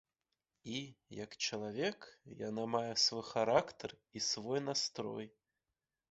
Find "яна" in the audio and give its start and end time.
2.47-2.63